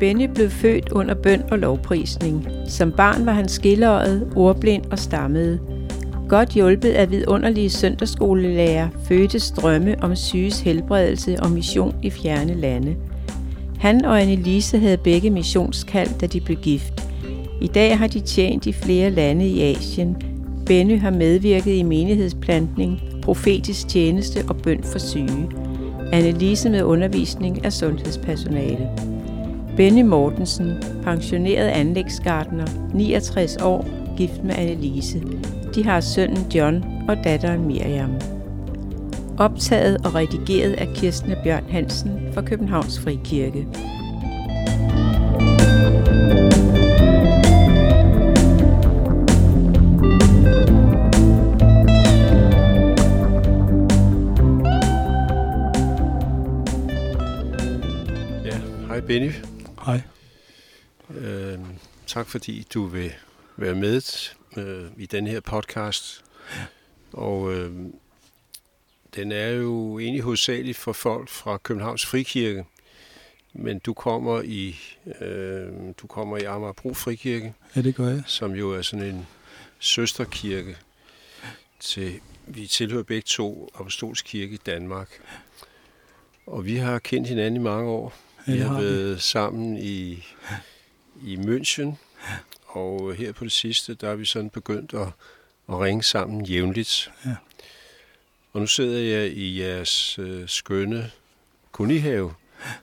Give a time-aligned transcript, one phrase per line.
[0.00, 2.48] Benny blev født under bøn og lovprisning.
[2.68, 5.60] Som barn var han skilleret, ordblind og stammede.
[6.28, 12.96] Godt hjulpet af vidunderlige søndagsskolelærer fødtes drømme om syges helbredelse og mission i fjerne lande.
[13.78, 17.08] Han og Annelise havde begge missionskald, da de blev gift.
[17.60, 20.16] I dag har de tjent i flere lande i Asien.
[20.66, 25.48] Benny har medvirket i menighedsplantning, profetisk tjeneste og bøn for syge.
[26.12, 28.88] Annelise med undervisning af sundhedspersonale.
[29.76, 35.22] Benny Mortensen, pensioneret anlægsgardner, 69 år, gift med Annelise.
[35.74, 38.10] De har sønnen John og datteren Miriam.
[39.38, 43.66] Optaget og redigeret af Kirsten Bjørn Hansen fra Københavns Frikirke.
[58.44, 59.55] Ja, hej Benny.
[59.86, 60.02] Hej.
[61.10, 61.58] Øh,
[62.06, 63.12] tak fordi du vil
[63.56, 64.02] være med
[64.56, 66.24] øh, i den her podcast.
[67.12, 67.72] Og øh,
[69.14, 72.64] den er jo egentlig hovedsageligt for folk fra Københavns Frikirke.
[73.52, 74.76] Men du kommer i
[75.20, 78.22] øh, du kommer i Amagerbro Frikirke, Ja, det gør jeg.
[78.26, 79.26] som jo er sådan en
[79.78, 80.76] søsterkirke
[81.80, 85.08] til vi tilhører begge to Apostolsk Kirke i Danmark.
[86.46, 88.14] Og vi har kendt hinanden i mange år.
[88.46, 90.24] Vi har været sammen i,
[91.22, 91.94] i München,
[92.66, 95.08] og her på det sidste, der er vi sådan begyndt at,
[95.68, 97.12] at ringe sammen jævnligt.
[97.24, 97.36] Ja.
[98.52, 101.10] Og nu sidder jeg i jeres øh, skønne
[101.72, 102.34] kunihave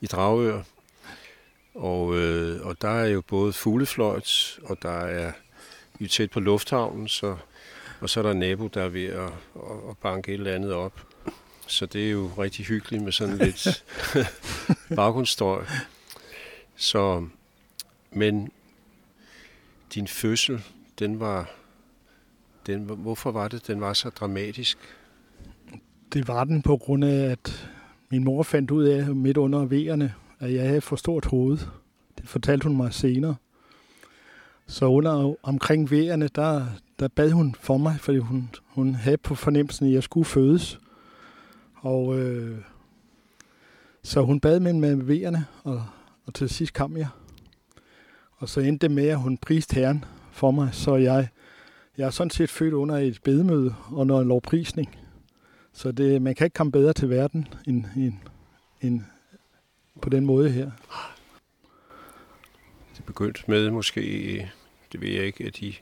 [0.02, 0.64] i Dragør,
[1.75, 5.31] og, øh, og der er jo både fuglefløjt, og der er
[6.03, 7.38] er tæt på lufthavnen, så,
[8.02, 9.23] og så er der en nabo, der er ved at,
[9.55, 11.08] at, at banke et eller andet op.
[11.67, 13.83] Så det er jo rigtig hyggeligt med sådan lidt
[14.95, 15.65] baggrundsstøj.
[16.76, 17.27] Så,
[18.11, 18.52] men
[19.93, 20.64] din fødsel,
[20.99, 21.52] den var,
[22.65, 24.77] den, hvorfor var det, den var så dramatisk?
[26.14, 27.70] Det var den på grund af, at
[28.10, 31.58] min mor fandt ud af midt under vejerne, at jeg havde for stort hoved.
[32.17, 33.36] Det fortalte hun mig senere.
[34.67, 36.66] Så under omkring vejerne, der,
[36.99, 40.80] der bad hun for mig, fordi hun, hun havde på fornemmelsen, at jeg skulle fødes.
[41.83, 42.58] Og øh,
[44.04, 45.86] så hun bad med med vejerne, og,
[46.26, 47.08] og til sidst kom jeg.
[48.38, 51.27] Og så endte det med, at hun priste Herren for mig, så jeg,
[51.98, 54.98] jeg er sådan set født under et bedemøde under en lovprisning.
[55.73, 58.14] Så det, man kan ikke komme bedre til verden end, end,
[58.82, 59.02] end
[60.02, 60.72] på den måde her.
[62.98, 64.02] Det begyndte med måske,
[64.92, 65.73] det ved jeg ikke, at de,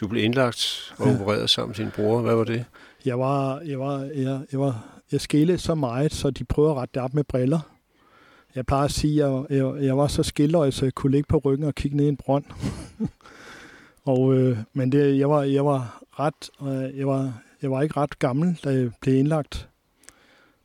[0.00, 1.14] du blev indlagt og Ja.
[1.14, 2.20] opereret sammen med din bror.
[2.20, 2.64] Hvad var det?
[3.04, 6.76] Jeg var, jeg var, jeg, jeg var, jeg skillede så meget, så de prøver at
[6.76, 7.60] rette det op med briller.
[8.54, 11.26] Jeg plejer at sige, at jeg, jeg, jeg var så skilløj, så jeg kunne ligge
[11.28, 12.44] på ryggen og kigge ned i en brønd.
[14.04, 17.96] og, øh, men det, jeg, var, jeg var ret, øh, jeg var, jeg var ikke
[17.96, 19.68] ret gammel, da jeg blev indlagt.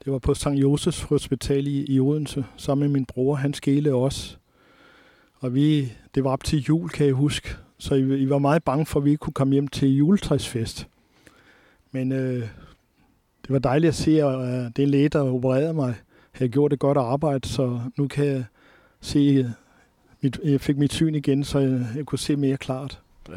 [0.06, 0.48] Det var på St.
[0.48, 3.36] Josefs Hospital i, i Odense, sammen med min bror.
[3.36, 4.38] Han skele også.
[5.40, 7.56] Og vi, det var op til jul, kan jeg huske.
[7.78, 10.88] Så I, I var meget bange for, at vi ikke kunne komme hjem til juletræsfest.
[11.92, 12.48] Men øh,
[13.50, 15.96] det var dejligt at se, at øh, det læge, der opererede mig,
[16.32, 18.44] havde gjort et godt arbejde, så nu kan jeg
[19.02, 19.46] se, øh,
[20.22, 23.02] mit, jeg fik mit syn igen, så jeg, jeg kunne se mere klart.
[23.30, 23.34] Ja.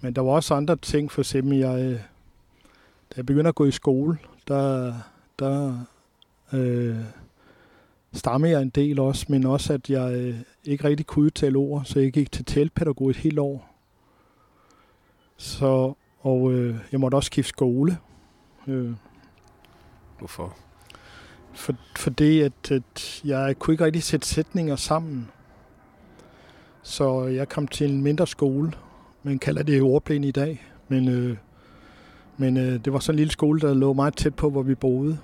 [0.00, 1.92] Men der var også andre ting, for eksempel, jeg, øh,
[3.10, 4.18] da jeg begyndte at gå i skole,
[4.48, 4.94] der,
[5.38, 5.78] der
[6.52, 6.96] øh,
[8.12, 11.84] stammede jeg en del også, men også, at jeg øh, ikke rigtig kunne udtale ord,
[11.84, 13.74] så jeg gik til talpædagog et helt år.
[15.36, 17.98] Så, og øh, jeg måtte også skifte skole.
[18.66, 18.92] Øh,
[20.18, 20.56] Hvorfor?
[21.58, 25.28] for, fordi at, at jeg kunne ikke rigtig sætte sætninger sammen.
[26.82, 28.72] Så jeg kom til en mindre skole.
[29.22, 30.66] Man kalder det ordblind i dag.
[30.88, 31.36] Men, øh,
[32.36, 34.74] men øh, det var sådan en lille skole, der lå meget tæt på, hvor vi
[34.74, 35.18] boede.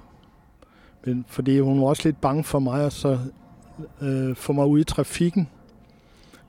[1.05, 3.19] Men, fordi hun var også lidt bange for mig, og så
[4.01, 5.49] øh, få mig ud i trafikken.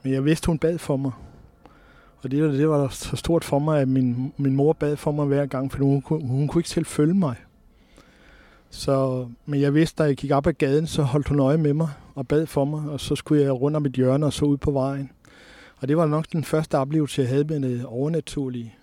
[0.03, 1.11] Men jeg vidste, hun bad for mig.
[2.23, 5.25] Og det, det var så stort for mig, at min, min mor bad for mig
[5.25, 7.35] hver gang, for hun, hun kunne ikke selv følge mig.
[8.75, 11.73] Så, men jeg vidste, da jeg gik op ad gaden, så holdt hun øje med
[11.73, 14.45] mig og bad for mig, og så skulle jeg rundt om et hjørne og så
[14.45, 15.11] ud på vejen.
[15.77, 18.75] Og det var nok den første oplevelse, jeg havde med det overnaturlige.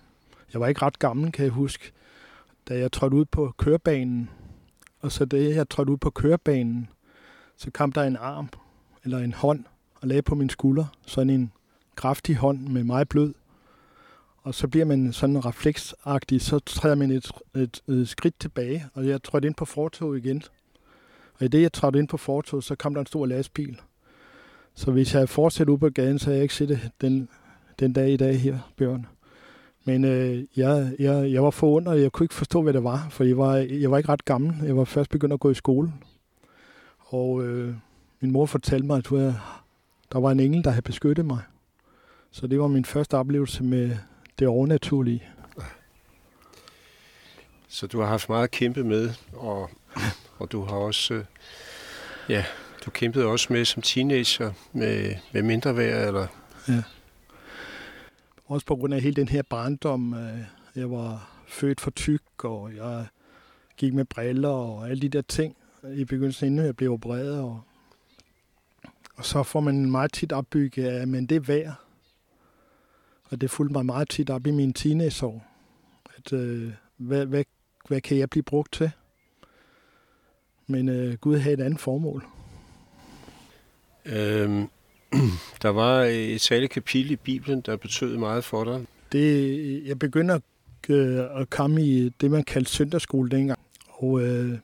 [0.53, 1.91] Jeg var ikke ret gammel, kan jeg huske,
[2.69, 4.29] da jeg trådte ud på kørebanen.
[4.99, 6.89] Og så da jeg trådte ud på kørebanen,
[7.57, 8.49] så kom der en arm
[9.03, 9.63] eller en hånd
[10.01, 10.85] og lagde på min skulder.
[11.05, 11.51] Sådan en
[11.95, 13.33] kraftig hånd med meget blød.
[14.43, 19.07] Og så bliver man sådan refleksagtig, så træder man et, et, et skridt tilbage, og
[19.07, 20.43] jeg trådte ind på fortoget igen.
[21.33, 23.79] Og i det, jeg trådte ind på fortoget, så kom der en stor lastbil.
[24.75, 27.29] Så hvis jeg fortsat ud på gaden, så havde jeg ikke set den,
[27.79, 29.05] den dag i dag her, Bjørn.
[29.85, 33.23] Men øh, jeg, jeg, jeg var forundret, jeg kunne ikke forstå, hvad det var, for
[33.23, 34.65] jeg var, jeg var ikke ret gammel.
[34.65, 35.93] Jeg var først begyndt at gå i skole.
[36.99, 37.75] Og øh,
[38.19, 39.09] min mor fortalte mig, at
[40.11, 41.39] der var en engel, der havde beskyttet mig.
[42.31, 43.97] Så det var min første oplevelse med
[44.39, 45.23] det overnaturlige.
[47.67, 49.69] Så du har haft meget at kæmpe med, og,
[50.37, 51.25] og du har også, øh,
[52.29, 52.45] ja,
[52.85, 56.27] du kæmpede også med som teenager med, med mindre værd, eller?
[56.67, 56.83] Ja.
[58.45, 60.13] Også på grund af hele den her barndom.
[60.13, 60.39] Øh,
[60.75, 63.05] jeg var født for tyk, og jeg
[63.77, 65.55] gik med briller og alle de der ting
[65.95, 67.39] i begyndelsen, inden jeg blev opereret.
[67.39, 67.61] Og,
[69.15, 71.82] og så får man meget tit opbygget af, men det er værd.
[73.33, 75.45] Og det fulgte mig meget tit op i mine teenageår.
[76.17, 77.43] At, øh, hvad, hvad,
[77.87, 78.91] hvad kan jeg blive brugt til?
[80.67, 82.25] Men øh, Gud havde et andet formål.
[84.05, 84.67] Øhm,
[85.61, 88.85] der var et særligt kapitel i Bibelen, der betød meget for dig.
[89.11, 90.39] Det, jeg begynder
[90.89, 93.59] øh, at komme i det, man kaldte søndagsskole dengang.
[93.87, 94.57] Og øh,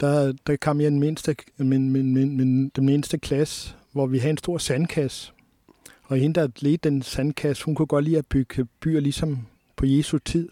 [0.00, 4.18] der, der kom jeg den mindste, min, min, min, min, den mindste klasse, hvor vi
[4.18, 5.32] havde en stor sandkasse.
[6.04, 9.38] Og hende, der ledte den sandkasse, hun kunne godt lide at bygge byer ligesom
[9.76, 10.48] på Jesu tid.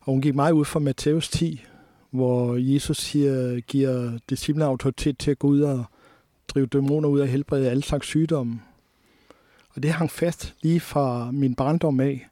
[0.00, 1.64] Og hun gik meget ud fra Matthæus 10,
[2.10, 5.84] hvor Jesus siger, giver disciplene autoritet til at gå ud og
[6.48, 8.60] drive dæmoner ud og helbrede alle slags sygdomme.
[9.74, 12.28] Og det hang fast lige fra min barndom af.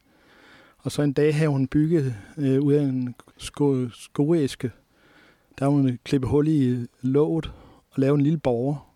[0.78, 4.70] Og så en dag havde hun bygget øh, ud af en sko- skoæske.
[5.58, 7.52] Der havde hun klippet hul i låget
[7.90, 8.87] og lavet en lille borger.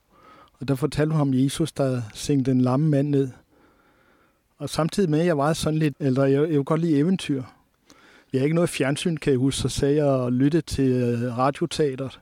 [0.62, 3.30] Og der fortalte hun om Jesus, der sænkte den lamme mand ned.
[4.58, 7.42] Og samtidig med, at jeg var sådan lidt, eller jeg, jeg kunne godt lide eventyr.
[8.32, 11.38] Vi har ikke noget fjernsyn, kan jeg huske, så sagde jeg og lytte til øh,
[11.38, 12.20] radioteateret.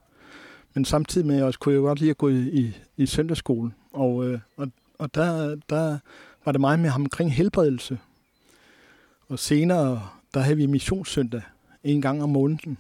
[0.74, 3.74] Men samtidig med, også kunne jeg godt lide at gå i, i, i søndagsskolen.
[3.92, 5.98] Og, øh, og, og der, der
[6.44, 7.98] var det meget med ham omkring helbredelse.
[9.28, 11.42] Og senere, der havde vi missionssøndag
[11.84, 12.78] en gang om måneden.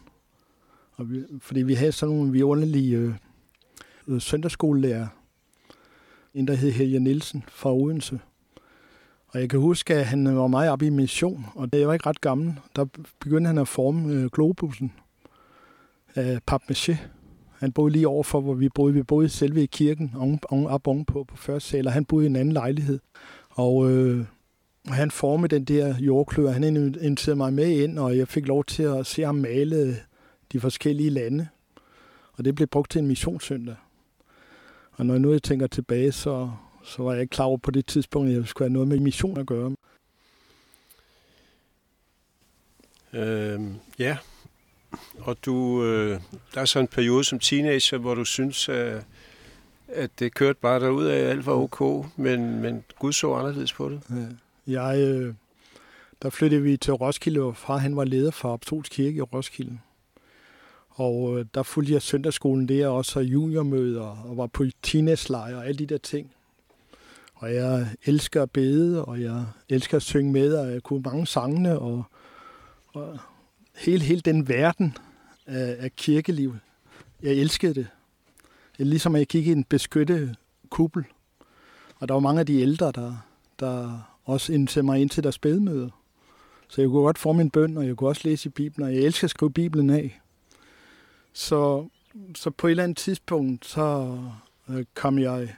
[0.92, 3.14] Og vi, fordi vi havde sådan nogle vidunderlige øh,
[4.08, 5.06] øh, søndagsskolelærer.
[6.34, 8.20] En, der hed Helge Nielsen fra Odense.
[9.28, 11.94] Og jeg kan huske, at han var meget oppe i mission, og da jeg var
[11.94, 12.86] ikke ret gammel, der
[13.20, 14.92] begyndte han at forme øh, globussen
[16.14, 16.96] af papmaché.
[17.58, 18.94] Han boede lige overfor, hvor vi boede.
[18.94, 22.26] Vi boede selve i kirken, on, on, op ovenpå på første sal, og han boede
[22.26, 22.98] i en anden lejlighed.
[23.50, 24.24] Og øh,
[24.86, 26.50] han formede den der jordklør.
[26.50, 29.96] Han inviterede mig med ind, og jeg fik lov til at se ham male
[30.52, 31.48] de forskellige lande.
[32.32, 33.76] Og det blev brugt til en missionssøndag.
[35.00, 36.50] Og når jeg nu tænker tilbage, så,
[36.84, 38.98] så var jeg ikke klar over på det tidspunkt, at jeg skulle have noget med
[38.98, 39.76] mission at gøre.
[43.12, 44.16] Øhm, ja,
[45.18, 46.20] og du, øh,
[46.54, 49.04] der er så en periode som teenager, hvor du synes, at,
[49.88, 53.88] at det kørte bare derud af, alt var ok, men, men Gud så anderledes på
[53.88, 54.00] det.
[54.66, 55.34] Jeg, øh,
[56.22, 59.78] der flyttede vi til Roskilde, og far han var leder for Apostolsk Kirke i Roskilde.
[61.00, 65.66] Og øh, der fulgte jeg søndagsskolen der, også og juniormøder, og var på teenage og
[65.66, 66.30] alle de der ting.
[67.34, 71.26] Og jeg elsker at bede, og jeg elsker at synge med, og jeg kunne mange
[71.26, 72.04] sangene, og,
[72.86, 73.18] og
[73.76, 74.96] hele, hele den verden
[75.46, 76.56] af, af kirkeliv.
[77.22, 77.86] Jeg elskede det.
[78.78, 80.36] det ligesom at jeg gik i en beskyttet
[80.70, 81.04] kuppel.
[81.98, 83.16] Og der var mange af de ældre, der,
[83.60, 85.90] der også indtil mig ind til deres bedemøde.
[86.68, 88.94] Så jeg kunne godt få min bøn, og jeg kunne også læse i Bibelen, og
[88.94, 90.19] jeg elsker at skrive Bibelen af.
[91.32, 91.88] Så,
[92.34, 94.18] så på et eller andet tidspunkt, så
[94.68, 95.56] øh, kom jeg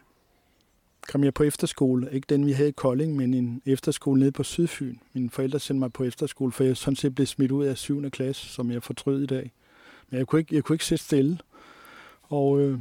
[1.09, 2.09] kom jeg på efterskole.
[2.13, 4.97] Ikke den, vi havde i Kolding, men en efterskole nede på Sydfyn.
[5.13, 8.11] Mine forældre sendte mig på efterskole, for jeg sådan set blev smidt ud af 7.
[8.11, 9.53] klasse, som jeg fortrød i dag.
[10.11, 11.39] Men jeg kunne ikke, jeg kunne ikke sidde stille.
[12.23, 12.79] Og, øh,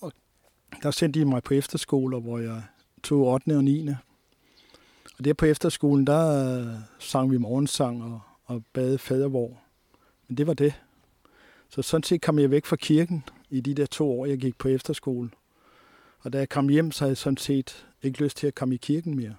[0.00, 0.12] og
[0.82, 2.62] der sendte de mig på efterskole, hvor jeg
[3.02, 3.56] tog 8.
[3.56, 3.88] og 9.
[5.18, 9.60] Og der på efterskolen, der øh, sang vi morgensang og, og bade fadervor.
[10.28, 10.74] Men det var det.
[11.70, 14.58] Så sådan set kom jeg væk fra kirken i de der to år, jeg gik
[14.58, 15.30] på efterskole.
[16.20, 18.74] Og da jeg kom hjem, så havde jeg sådan set ikke lyst til at komme
[18.74, 19.34] i kirken mere.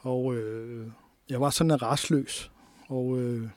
[0.00, 0.86] Og øh,
[1.30, 2.50] jeg var sådan rastløs.
[2.88, 3.48] Og øh,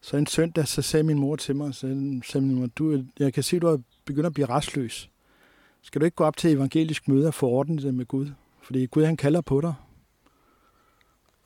[0.00, 1.80] så en søndag, så sagde min mor til mig, så
[2.24, 5.10] sagde min mor, du, jeg kan se, at du er begyndt at blive rastløs.
[5.82, 8.30] Skal du ikke gå op til evangelisk møde og få ordnet det med Gud?
[8.62, 9.74] Fordi Gud, han kalder på dig.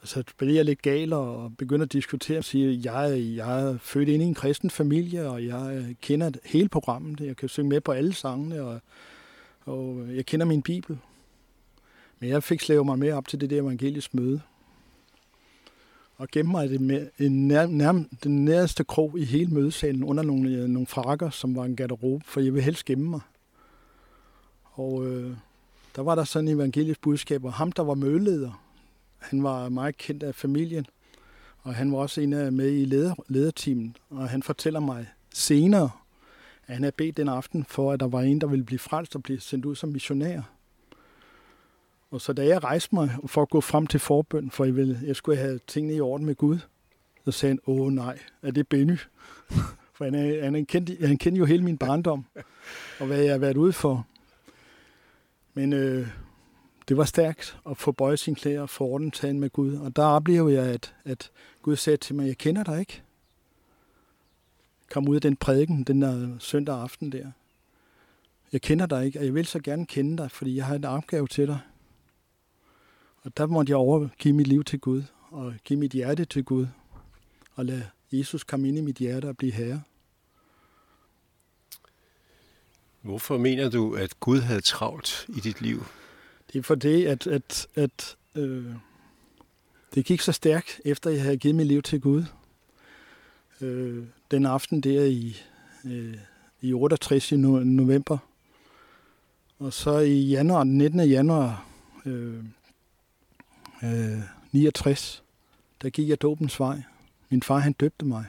[0.01, 3.63] Altså, Så bliver jeg lidt gal og begynder at diskutere og sige, at jeg, jeg
[3.63, 7.21] er født ind i en kristen familie, og jeg øh, kender hele programmet.
[7.21, 8.81] Jeg kan synge med på alle sangene, og,
[9.65, 10.99] og øh, jeg kender min bibel.
[12.21, 14.41] Men jeg fik slævet mig med op til det der evangelisk møde.
[16.17, 17.93] Og gemme mig det med en nær, nær,
[18.25, 22.25] den nærmeste krog i hele mødesalen under nogle, øh, nogle frakker, som var en garderobe,
[22.27, 23.21] for jeg ville helst gemme mig.
[24.65, 25.37] Og øh,
[25.97, 28.68] der var der sådan en evangelisk budskab, og ham, der var mødeleder,
[29.19, 30.87] han var meget kendt af familien,
[31.59, 33.97] og han var også en af med i leder, lederteamen.
[34.11, 35.91] og han fortæller mig senere,
[36.67, 39.15] at han havde bedt den aften for, at der var en, der ville blive frelst
[39.15, 40.43] og blive sendt ud som missionær.
[42.11, 45.01] Og så da jeg rejste mig for at gå frem til forbøn, for jeg, ville,
[45.03, 46.59] jeg skulle have tingene i orden med Gud,
[47.25, 48.99] så sagde han, åh nej, er det Benny?
[49.95, 52.25] for han, er, han, kendte, kendt, han kendte jo hele min barndom,
[53.01, 54.07] og hvad jeg har været ude for.
[55.55, 56.09] Men øh,
[56.89, 59.77] det var stærkt at få bøjet sin klæder og få ordentligt med Gud.
[59.77, 61.31] Og der oplevede jeg, at, at
[61.63, 63.03] Gud sagde til mig, jeg kender dig ikke.
[64.91, 67.31] Kom ud af den prædiken den der søndag aften der.
[68.53, 70.85] Jeg kender dig ikke, og jeg vil så gerne kende dig, fordi jeg har en
[70.85, 71.59] opgave til dig.
[73.23, 76.67] Og der måtte jeg overgive mit liv til Gud, og give mit hjerte til Gud,
[77.55, 79.83] og lade Jesus komme ind i mit hjerte og blive herre.
[83.03, 85.85] Hvorfor mener du, at Gud havde travlt i dit liv?
[86.53, 88.75] Det er fordi, at, at, at øh,
[89.95, 92.25] det gik så stærkt, efter jeg havde givet mit liv til Gud.
[93.61, 95.37] Øh, den aften der i,
[95.85, 96.15] øh,
[96.61, 98.19] i 68 i november.
[99.59, 101.01] Og så i januar, den 19.
[101.01, 101.67] januar
[102.07, 102.45] øh,
[103.83, 104.21] øh,
[104.53, 105.23] 69,
[105.83, 106.83] der gik jeg dåbens vej.
[107.31, 108.25] Min far, han døbte mig.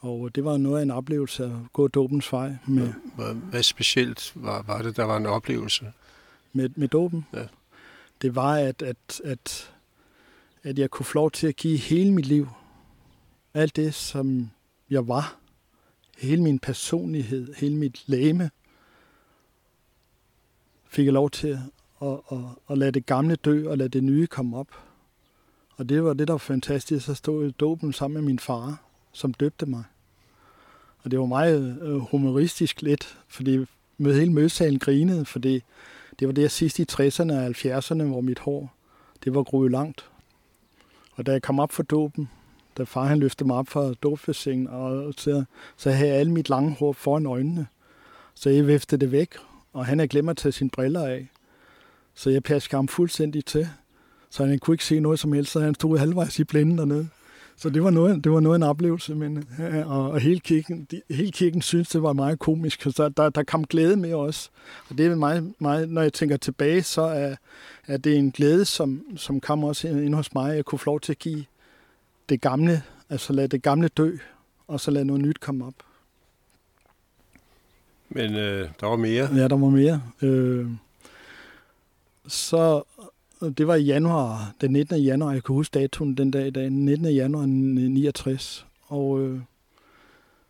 [0.00, 2.56] Og det var noget af en oplevelse at gå dåbens vej.
[2.66, 5.92] Med, hvad, hvad specielt var, var det, der var en oplevelse?
[6.56, 7.26] Med, med dåben?
[7.32, 7.46] Ja.
[8.22, 9.74] Det var, at, at, at,
[10.62, 12.48] at jeg kunne få lov til at give hele mit liv.
[13.54, 14.50] Alt det, som
[14.90, 15.36] jeg var.
[16.18, 18.50] Hele min personlighed, hele mit læme.
[20.88, 21.58] Fik jeg lov til
[22.02, 22.38] at, at,
[22.70, 24.68] at lade det gamle dø og lade det nye komme op.
[25.76, 28.82] Og det var det, der var fantastisk, at stå i dåben sammen med min far,
[29.12, 29.84] som døbte mig.
[30.98, 33.64] Og det var meget øh, humoristisk lidt, fordi
[33.98, 35.62] med hele mødesalen grinede, fordi
[36.18, 38.74] det var det sidste i 60'erne og 70'erne, hvor mit hår
[39.24, 40.10] det var groet langt.
[41.12, 42.28] Og da jeg kom op for dåben,
[42.78, 45.44] da far han løftede mig op fra dåbsbassinet, og så,
[45.76, 47.66] så havde jeg alle mit lange hår foran øjnene.
[48.34, 49.34] Så jeg viftede det væk,
[49.72, 51.28] og han havde glemt at tage sine briller af.
[52.14, 53.68] Så jeg passede ham fuldstændig til,
[54.30, 57.08] så han kunne ikke se noget som helst, så han stod halvvejs i blinden dernede.
[57.58, 59.48] Så det var noget, det var noget en oplevelse, men,
[59.86, 63.42] og, og hele, kirken, de, hele kirken synes, det var meget komisk, så der, der
[63.42, 64.50] kom glæde med os.
[64.90, 67.36] Og det er meget, meget, når jeg tænker tilbage, så er,
[67.86, 70.56] er det en glæde, som, som kom også ind hos mig.
[70.56, 71.44] Jeg kunne få lov til at give
[72.28, 74.16] det gamle, altså lade det gamle dø,
[74.68, 75.74] og så lade noget nyt komme op.
[78.08, 79.28] Men øh, der var mere?
[79.34, 80.02] Ja, der var mere.
[80.22, 80.66] Øh,
[82.28, 82.82] så
[83.40, 85.02] det var i januar, den 19.
[85.02, 87.06] januar, jeg kan huske datoen den dag i dag, den 19.
[87.06, 88.66] januar 69.
[88.86, 89.40] Og øh,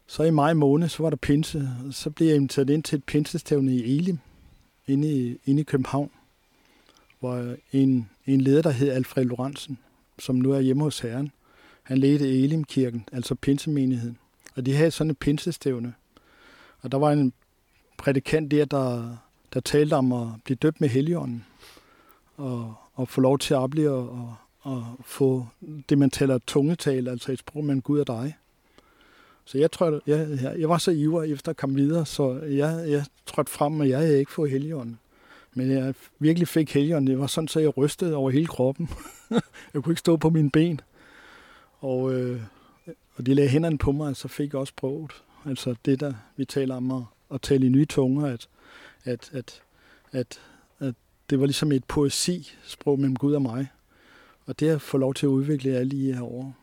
[0.06, 2.96] så i maj måned, så var der pinse, og så blev jeg inviteret ind til
[2.96, 4.18] et pinsestævne i Elim,
[4.86, 6.10] inde i, inde i København,
[7.20, 9.78] hvor en, en leder, der hed Alfred Lorentzen,
[10.18, 11.30] som nu er hjemme hos Herren,
[11.82, 14.18] han ledte Elimkirken, altså pinsemenigheden.
[14.56, 15.94] Og de havde sådan et pinsestævne.
[16.80, 17.32] Og der var en
[17.98, 19.16] prædikant der, der,
[19.54, 21.44] der talte om at blive døbt med heligånden
[22.36, 25.46] og, og få lov til at opleve og, og få
[25.88, 28.36] det, man taler tungetal, altså et sprog man Gud og dig.
[29.44, 32.84] Så jeg tror, jeg, jeg, jeg var så ivrig efter at komme videre, så jeg,
[32.90, 34.98] jeg trådte frem, og jeg havde ikke fået helgen.
[35.54, 37.06] Men jeg virkelig fik helgen.
[37.06, 38.90] Det var sådan, så jeg rystede over hele kroppen.
[39.74, 40.80] jeg kunne ikke stå på mine ben.
[41.80, 42.40] Og, øh,
[43.16, 45.22] og de lagde hænderne på mig, og så fik jeg også prøvet.
[45.44, 47.02] Altså det, der vi taler om at,
[47.34, 48.48] at tale i nye tunger, at,
[49.04, 49.62] at, at,
[50.12, 50.40] at
[51.30, 53.68] det var ligesom et poesi-sprog mellem Gud og mig.
[54.46, 56.54] Og det har fået lov til at udvikle alle i her år.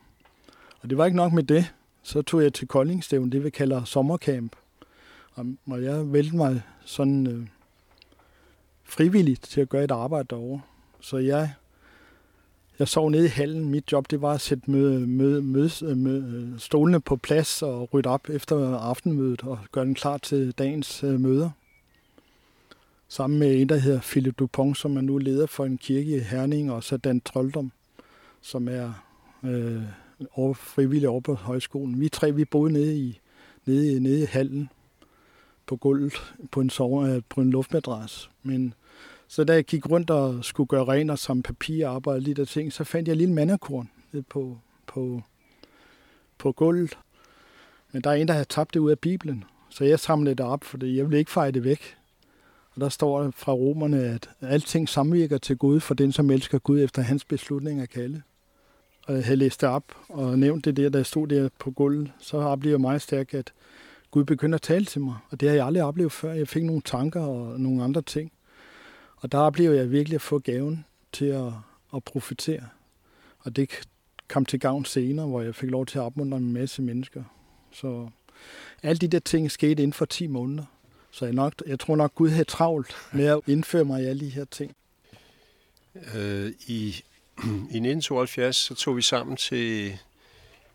[0.82, 1.74] Og det var ikke nok med det.
[2.04, 4.56] Så tog jeg til Koldingstævn, det vi kalder sommercamp.
[5.66, 7.48] Og jeg vælte mig sådan øh,
[8.84, 10.62] frivilligt til at gøre et arbejde derovre.
[11.00, 11.54] Så jeg,
[12.80, 13.70] jeg sov nede i hallen.
[13.70, 17.62] Mit job det var at sætte møde, møde, møde, øh, møde, øh, stolene på plads
[17.62, 21.50] og rydde op efter aftenmødet og gøre den klar til dagens øh, møder
[23.14, 26.20] sammen med en, der hedder Philip Dupont, som er nu leder for en kirke i
[26.20, 27.72] Herning, og så Dan Trolddom,
[28.42, 29.06] som er
[29.44, 29.82] øh,
[30.32, 32.00] over, frivillig over på højskolen.
[32.00, 33.20] Vi tre, vi boede nede i,
[33.66, 34.70] nede, nede i hallen
[35.66, 36.14] på gulvet
[36.52, 38.30] på en, sove, øh, på en luftmadras.
[38.44, 38.74] Men
[39.28, 42.40] så da jeg gik rundt og skulle gøre rent og samle papir og arbejde lidt
[42.40, 45.22] af ting, så fandt jeg en lille mandekorn nede på, på,
[46.38, 46.98] på gulvet.
[47.92, 49.44] Men der er en, der har tabt det ud af Bibelen.
[49.70, 51.98] Så jeg samlede det op, for jeg ville ikke fejre det væk.
[52.76, 56.84] Og der står fra romerne, at alting samvirker til Gud for den, som elsker Gud
[56.84, 58.22] efter hans beslutning at kalde.
[59.08, 62.12] Og jeg havde læst det op og nævnt det der, der stod der på gulvet,
[62.20, 63.54] så oplevede jeg meget stærkt, at
[64.12, 66.34] Gud begyndte at tale til mig, og det har jeg aldrig oplevet før.
[66.34, 68.32] Jeg fik nogle tanker og nogle andre ting.
[69.18, 71.52] Og der oplevede jeg virkelig at få gaven til at,
[71.96, 72.64] at profitere.
[73.40, 73.70] Og det
[74.28, 77.24] kom til gavn senere, hvor jeg fik lov til at opmuntre en masse mennesker.
[77.72, 78.10] Så
[78.84, 80.64] alle de der ting skete inden for 10 måneder.
[81.14, 84.26] Så jeg, nok, jeg tror nok, Gud havde travlt med at indføre mig i alle
[84.26, 84.76] de her ting.
[86.16, 87.04] Øh, I,
[87.38, 90.00] I 1972 så tog vi sammen til,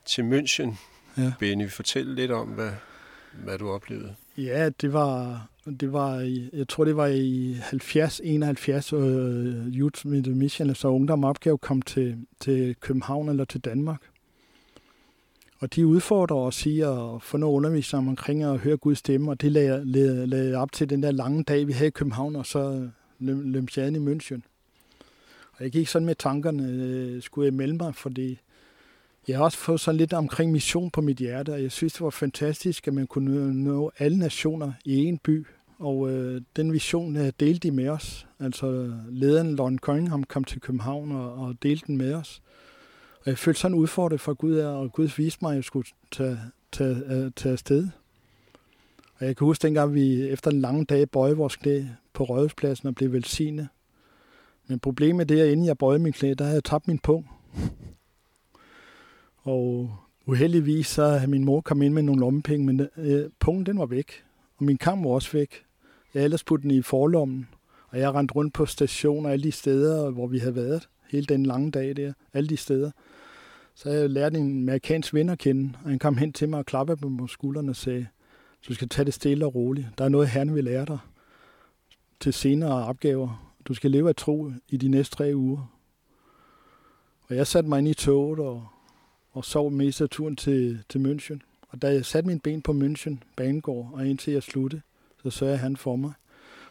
[0.04, 0.74] til München.
[1.16, 1.32] Ja.
[1.38, 2.70] Benny, fortælle lidt om, hvad,
[3.44, 4.14] hvad du oplevede.
[4.36, 5.46] Ja, det var,
[5.80, 6.14] det var
[6.52, 9.00] jeg tror det var i 70, 71, uh,
[9.66, 14.00] Youth Mission, så Ungdom Opgave kom til, til København eller til Danmark.
[15.58, 19.40] Og de udfordrer os i at få noget undervisning omkring at høre Guds stemme, og
[19.40, 22.46] det lagde, lagde, lagde op til den der lange dag, vi havde i København, og
[22.46, 22.88] så
[23.20, 24.40] øh, Lømsjaden i München.
[25.52, 28.38] Og jeg gik sådan med tankerne, øh, skulle jeg melde mig, fordi
[29.28, 32.00] jeg har også fået sådan lidt omkring mission på mit hjerte, og jeg synes, det
[32.00, 35.46] var fantastisk, at man kunne nå alle nationer i en by.
[35.78, 38.26] Og øh, den vision øh, delte de med os.
[38.40, 42.42] Altså lederen Lon Cunningham kom til København og, og delte den med os
[43.28, 46.38] jeg følte sådan udfordret for Gud, og Gud viste mig, at jeg skulle tage,
[46.72, 47.88] tage, uh, tage afsted.
[49.18, 52.88] Og jeg kan huske dengang, vi efter en lang dag bøjede vores knæ på rådhuspladsen
[52.88, 53.68] og blev velsignet.
[54.66, 57.30] Men problemet er, at inden jeg bøjede min knæ, der havde jeg tabt min pung.
[59.42, 59.90] Og
[60.26, 63.86] uheldigvis så havde min mor kommet ind med nogle lommepenge, men øh, pungen den var
[63.86, 64.24] væk.
[64.56, 65.64] Og min kamp var også væk.
[66.14, 67.48] Jeg havde ellers puttet den i forlommen,
[67.88, 71.46] og jeg rendte rundt på stationer alle de steder, hvor vi havde været hele den
[71.46, 72.90] lange dag der, alle de steder.
[73.78, 76.66] Så jeg lærte en amerikansk ven at kende, og han kom hen til mig og
[76.66, 78.06] klappede på skuldrene og sagde,
[78.68, 79.88] du skal tage det stille og roligt.
[79.98, 80.98] Der er noget, han vil lære dig
[82.20, 83.54] til senere opgaver.
[83.64, 85.72] Du skal leve af tro i de næste tre uger.
[87.28, 88.66] Og jeg satte mig ind i toget og
[89.32, 91.38] og sov mest af turen til, til München.
[91.68, 94.82] Og da jeg satte min ben på München banegård, og indtil jeg sluttede,
[95.22, 96.12] så sørgede han for mig.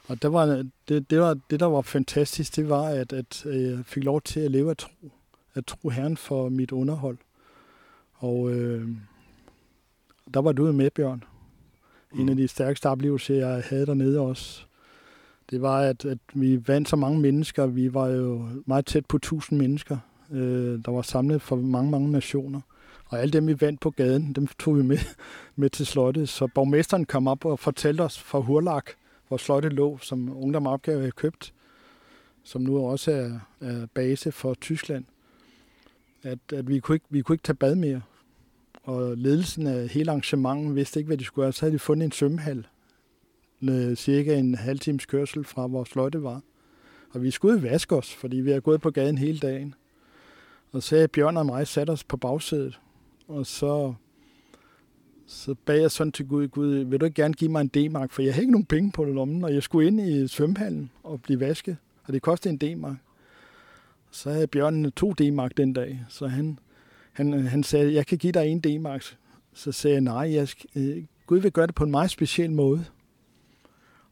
[0.08, 0.46] Og det, var,
[0.89, 4.22] det, det, var, det, der var fantastisk, det var, at, at øh, jeg fik lov
[4.22, 5.12] til at leve af tro.
[5.58, 7.17] At tro Herren for mit underhold.
[8.13, 8.88] Og øh,
[10.34, 11.24] der var du med, Bjørn.
[12.15, 14.65] En af de stærkeste oplevelser, jeg havde dernede også.
[15.50, 17.65] Det var, at, at vi vandt så mange mennesker.
[17.65, 19.98] Vi var jo meget tæt på tusind mennesker
[20.32, 22.62] øh, der var samlet fra mange, mange nationer.
[23.06, 24.98] Og alle dem, vi vandt på gaden, dem tog vi med,
[25.56, 26.30] med til slottet.
[26.30, 28.91] Så borgmesteren kom op og fortalte os fra Hurlak,
[29.28, 31.54] hvor slottet lå, som Ungdom Opgave havde købt,
[32.43, 35.06] som nu også er, er base for Tyskland,
[36.23, 38.01] at, at vi, kunne ikke, vi kunne ikke tage bad mere.
[38.84, 41.53] Og ledelsen af hele arrangementet vidste ikke, hvad de skulle gøre.
[41.53, 42.67] Så havde de fundet en svømmehal,
[43.95, 46.41] cirka en halv times kørsel fra, hvor sløjte var.
[47.10, 49.75] Og vi skulle vaske os, fordi vi havde gået på gaden hele dagen.
[50.71, 52.80] Og så havde Bjørn og mig sat os på bagsædet,
[53.27, 53.93] og så,
[55.27, 58.12] så bag jeg sådan til Gud, Gud, vil du ikke gerne give mig en D-mark,
[58.12, 61.21] for jeg havde ikke nogen penge på lommen, og jeg skulle ind i svømmehallen og
[61.21, 62.95] blive vasket, og det kostede en D-mark.
[64.12, 66.60] Så havde Bjørn to D-mark den dag, så han,
[67.13, 69.17] han, han sagde, jeg kan give dig en D-mark.
[69.54, 72.52] Så sagde jeg, nej, jeg skal, øh, Gud vil gøre det på en meget speciel
[72.52, 72.86] måde.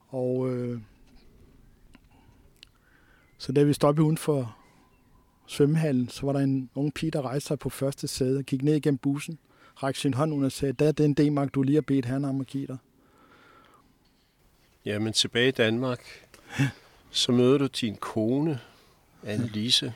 [0.08, 0.80] Og øh,
[3.38, 4.58] så da vi stoppede uden for
[5.48, 8.64] svømmehallen, så var der en ung pige, der rejste sig på første sæde og gik
[8.64, 9.40] ned igennem bussen,
[9.76, 12.26] rækte sin hånd ud og sagde, der er den D-mark, du lige har bedt herren
[12.26, 12.78] om at give dig.
[14.86, 16.28] Ja, men tilbage i Danmark,
[17.12, 18.60] så møder du din kone,
[19.26, 19.94] Annelise.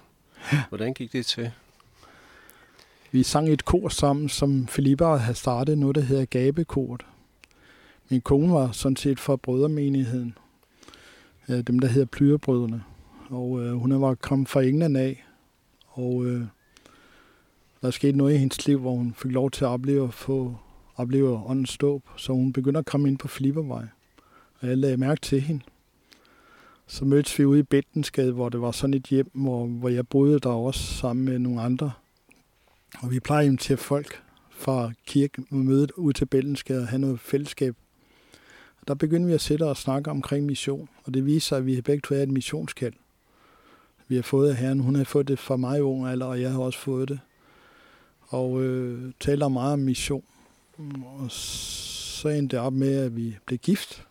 [0.70, 1.52] Hvordan gik det til?
[3.12, 7.06] Vi sang et kor sammen, som Filippa havde startet, noget der hedder Gabekort.
[8.10, 10.38] Min kone var sådan set fra brødremenigheden,
[11.50, 12.84] øh, dem der hedder Plyrebrødrene.
[13.30, 15.26] Og øh, hun var kommet fra England af,
[15.88, 16.44] og øh,
[17.82, 20.58] der skete noget i hendes liv, hvor hun fik lov til at opleve, at få,
[20.96, 22.04] opleve åndens ståb.
[22.18, 23.86] Så hun begyndte at komme ind på Flippervej.
[24.60, 25.64] Og jeg lagde mærke til hende.
[26.90, 30.08] Så mødtes vi ude i Bættensgade, hvor det var sådan et hjem, hvor, hvor jeg
[30.08, 31.92] boede der også sammen med nogle andre.
[33.00, 37.20] Og vi plejer til folk fra kirken og mødet ud til Bættensgade og have noget
[37.20, 37.76] fællesskab.
[38.82, 41.66] Og der begyndte vi at sætte og snakke omkring mission, og det viser sig, at
[41.66, 42.94] vi begge to havde et missionskald
[44.10, 44.80] vi har fået af Herren.
[44.80, 47.20] Hun har fået det fra mig i ung alder, og jeg har også fået det.
[48.22, 50.24] Og øh, taler meget om mission.
[51.06, 54.08] Og så endte det op med, at vi blev gift,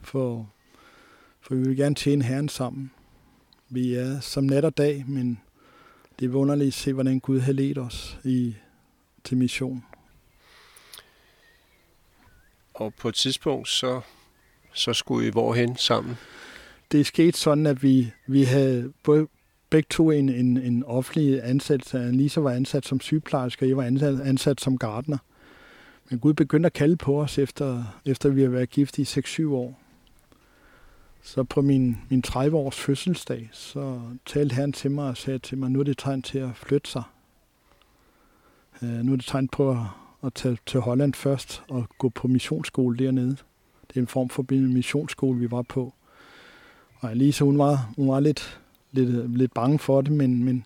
[0.00, 0.50] for,
[1.40, 2.90] for vi vil gerne tjene Herren sammen.
[3.68, 5.40] Vi er som nat og dag, men
[6.18, 8.54] det er underligt at se, hvordan Gud har ledt os i,
[9.24, 9.84] til mission.
[12.74, 14.00] Og på et tidspunkt, så,
[14.72, 16.16] så skulle I hvorhen sammen?
[16.92, 19.26] Det skete sådan, at vi, vi havde både
[19.70, 21.94] begge to en, en, en offentlig ansat.
[21.94, 25.18] Lisa var ansat som sygeplejerske, og jeg var ansat, ansat som gartner.
[26.10, 29.48] men Gud begyndte at kalde på os, efter, efter vi har været gift i 6-7
[29.48, 29.79] år.
[31.22, 35.70] Så på min, min 30-års fødselsdag, så talte han til mig og sagde til mig,
[35.70, 37.02] nu er det tegn til at flytte sig.
[38.82, 39.78] Uh, nu er det tegn på at,
[40.24, 43.36] at tage til Holland først og gå på missionsskole dernede.
[43.88, 45.94] Det er en form for missionsskole, vi var på.
[47.00, 48.60] Og Elise, hun var, hun var lidt,
[48.92, 50.64] lidt, lidt bange for det, men, men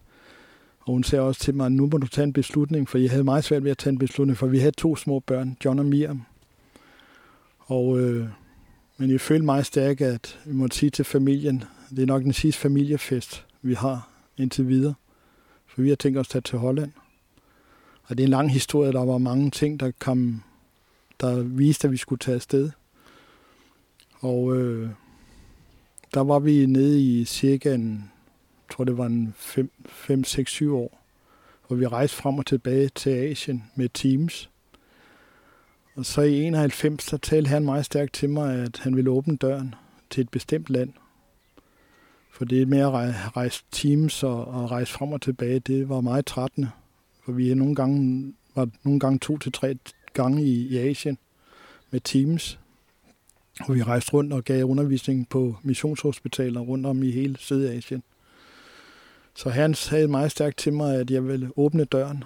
[0.80, 3.24] og hun sagde også til mig, nu må du tage en beslutning, for jeg havde
[3.24, 5.86] meget svært ved at tage en beslutning, for vi havde to små børn, John og
[5.86, 6.22] Miriam.
[7.58, 8.28] Og, øh,
[8.96, 12.32] men jeg følte meget stærkt, at vi må sige til familien, det er nok den
[12.32, 14.94] sidste familiefest, vi har indtil videre.
[15.66, 16.92] For vi har tænkt os at tage til Holland.
[18.04, 20.42] Og det er en lang historie, der var mange ting, der kom,
[21.20, 22.70] der viste, at vi skulle tage afsted.
[24.14, 24.90] Og øh,
[26.14, 28.10] der var vi nede i cirka en,
[28.68, 29.34] jeg tror det var en
[29.86, 31.04] 5, 6, 7 år,
[31.66, 34.50] hvor vi rejste frem og tilbage til Asien med Teams.
[35.96, 39.36] Og så i 91, så talte han meget stærkt til mig, at han ville åbne
[39.36, 39.74] døren
[40.10, 40.92] til et bestemt land.
[42.30, 42.90] For det med at
[43.36, 46.70] rejse teams og, og rejse frem og tilbage, det var meget trættende.
[47.24, 49.76] For vi nogle gange, var nogle gange to til tre
[50.12, 51.18] gange i, i Asien
[51.90, 52.58] med teams.
[53.60, 58.02] Og vi rejste rundt og gav undervisning på missionshospitaler rundt om i hele Sydasien.
[59.34, 62.24] Så han sagde meget stærkt til mig, at jeg ville åbne døren,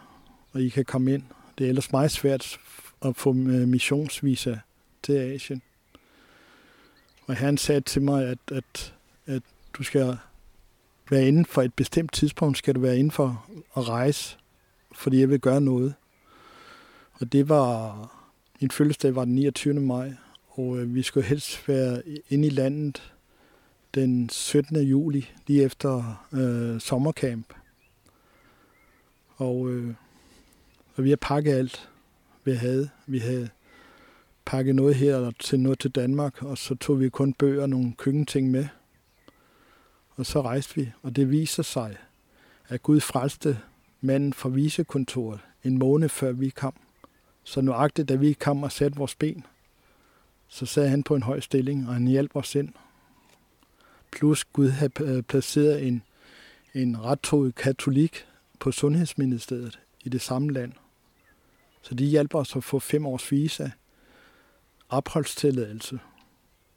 [0.53, 1.23] og I kan komme ind.
[1.59, 2.59] Det er ellers meget svært
[3.03, 4.57] at få øh, missionsvisa
[5.03, 5.63] til Asien.
[7.27, 8.95] Og han sagde til mig, at, at,
[9.27, 10.19] at du skal
[11.11, 14.37] være inden for et bestemt tidspunkt, skal du være inden for at rejse,
[14.93, 15.95] fordi jeg vil gøre noget.
[17.13, 17.97] Og det var,
[18.61, 19.75] min fødselsdag var den 29.
[19.75, 20.13] maj,
[20.49, 23.13] og øh, vi skulle helst være inde i landet
[23.95, 24.77] den 17.
[24.77, 27.55] juli, lige efter øh, sommercamp.
[29.37, 29.95] Og, øh,
[30.97, 31.89] og vi har pakket alt,
[32.49, 32.91] vi havde.
[33.07, 33.49] Vi havde
[34.45, 37.93] pakket noget her til noget til Danmark, og så tog vi kun bøger og nogle
[37.99, 38.67] køkkenting med.
[40.11, 41.97] Og så rejste vi, og det viser sig,
[42.69, 43.59] at Gud frelste
[44.01, 46.75] manden fra visekontoret en måned før vi kom.
[47.45, 49.47] Så nuagtigt, da vi kom og satte vores ben,
[50.49, 52.69] så sad han på en høj stilling, og han hjalp os ind.
[54.11, 56.03] Plus Gud havde øh, placeret en,
[56.75, 58.27] en ret katolik
[58.59, 60.73] på Sundhedsministeriet i det samme land.
[61.83, 63.71] Så de hjælper os at få fem års visa,
[64.89, 65.99] opholdstilladelse,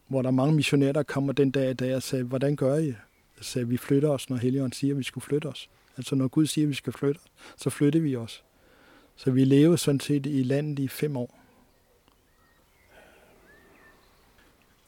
[0.08, 2.78] hvor der er mange missionærer, der kommer den dag i dag og sagde, hvordan gør
[2.78, 2.88] I?
[2.88, 5.70] Jeg sagde, vi flytter os, når Helligånden siger, at vi skulle flytte os.
[5.98, 8.44] Altså når Gud siger, at vi skal flytte os, så flytter vi os.
[9.16, 11.38] Så vi levede sådan set i landet i fem år.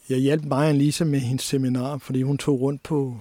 [0.09, 3.17] Jeg hjalp mig og Lisa med hendes seminar, fordi hun tog rundt på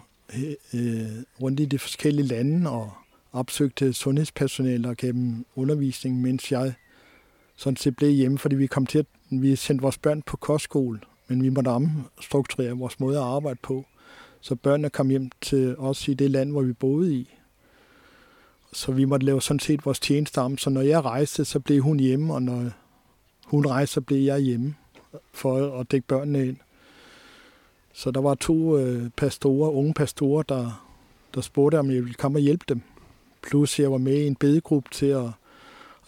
[0.74, 2.92] øh, rundt i de forskellige lande og
[3.32, 6.74] opsøgte sundhedspersonale og gav dem undervisning, mens jeg
[7.56, 11.00] sådan set blev hjemme, fordi vi kom til at vi sendte vores børn på kostskole,
[11.28, 13.84] men vi måtte omstrukturere vores måde at arbejde på.
[14.40, 17.34] Så børnene kom hjem til os i det land, hvor vi boede i.
[18.72, 20.58] Så vi måtte lave sådan set vores tjeneste om.
[20.58, 22.70] Så når jeg rejste, så blev hun hjemme, og når
[23.44, 24.74] hun rejste, så blev jeg hjemme
[25.32, 26.56] for at dække børnene ind.
[27.92, 30.86] Så der var to øh, pastorer, unge pastorer, der,
[31.34, 32.82] der spurgte, om jeg ville komme og hjælpe dem.
[33.42, 35.30] Plus jeg var med i en bedegruppe til at,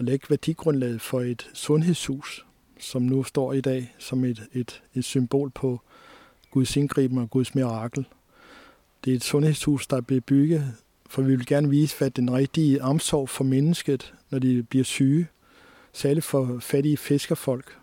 [0.05, 2.47] at lægge værdigrundlaget for et sundhedshus,
[2.79, 5.81] som nu står i dag som et, et, et symbol på
[6.51, 8.07] Guds indgriben og Guds mirakel.
[9.05, 10.73] Det er et sundhedshus, der er bygget,
[11.07, 15.27] for vi vil gerne vise, hvad den rigtige omsorg for mennesket, når de bliver syge,
[15.93, 17.79] særligt for fattige fiskerfolk.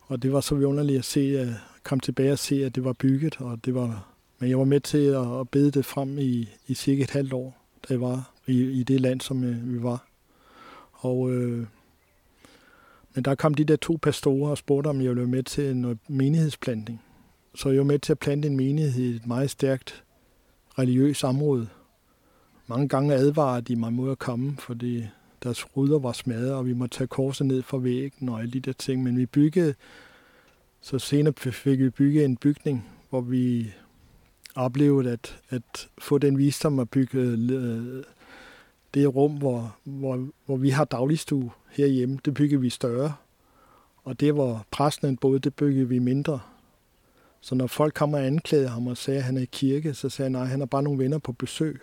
[0.00, 1.48] Og det var så vidunderligt at se, at
[1.82, 4.80] komme tilbage og se, at det var bygget, og det var, men jeg var med
[4.80, 8.62] til at bede det frem i, i cirka et halvt år, da jeg var i,
[8.62, 10.11] i det land, som øh, vi var.
[11.02, 11.66] Og, øh,
[13.14, 15.70] men der kom de der to pastorer og spurgte, om jeg ville være med til
[15.70, 17.02] en øh, menighedsplantning.
[17.54, 20.04] Så jeg var med til at plante en menighed i et meget stærkt
[20.78, 21.68] religiøst område.
[22.66, 25.04] Mange gange advarede de mig mod at komme, fordi
[25.42, 28.60] deres ruder var smadret, og vi måtte tage korset ned fra væggen og alle de
[28.60, 29.02] der ting.
[29.02, 29.74] Men vi byggede,
[30.80, 33.72] så senere fik vi bygget en bygning, hvor vi
[34.54, 38.02] oplevede at, at få den visdom at bygge øh,
[38.94, 43.14] det rum, hvor, hvor, hvor vi har dagligstue herhjemme, det bygger vi større.
[44.04, 46.40] Og det, hvor præsten boede, det bygger vi mindre.
[47.40, 50.08] Så når folk kommer og anklagede ham og sagde, at han er i kirke, så
[50.08, 51.80] sagde han, nej, han har bare nogle venner på besøg.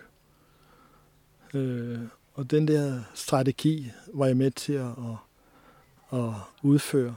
[1.54, 1.98] Øh,
[2.34, 7.16] og den der strategi var jeg med til at, at, at udføre.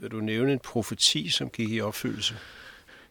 [0.00, 2.34] Vil du nævne en profeti, som gik i opfyldelse?